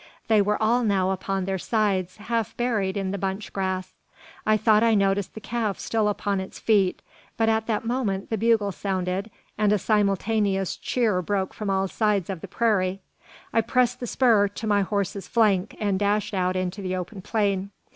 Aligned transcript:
They 0.29 0.41
were 0.41 0.59
all 0.59 0.83
now 0.83 1.11
upon 1.11 1.45
their 1.45 1.59
sides, 1.59 2.17
half 2.17 2.57
buried 2.57 2.97
in 2.97 3.11
the 3.11 3.19
bunch 3.19 3.53
grass. 3.53 3.93
I 4.47 4.57
thought 4.57 4.81
I 4.81 4.95
noticed 4.95 5.35
the 5.35 5.39
calf 5.39 5.77
still 5.77 6.07
upon 6.07 6.39
its 6.39 6.57
feet; 6.57 7.03
but 7.37 7.49
at 7.49 7.67
that 7.67 7.85
moment 7.85 8.31
the 8.31 8.37
bugle 8.39 8.71
sounded, 8.71 9.29
and 9.59 9.71
a 9.71 9.77
simultaneous 9.77 10.75
cheer 10.75 11.21
broke 11.21 11.53
from 11.53 11.69
all 11.69 11.87
sides 11.87 12.31
of 12.31 12.41
the 12.41 12.47
prairie. 12.47 12.99
I 13.53 13.61
pressed 13.61 13.99
the 13.99 14.07
spur 14.07 14.47
to 14.47 14.65
my 14.65 14.81
horse's 14.81 15.27
flank, 15.27 15.75
and 15.79 15.99
dashed 15.99 16.33
out 16.33 16.55
into 16.55 16.81
the 16.81 16.95
open 16.95 17.21
plain. 17.21 17.69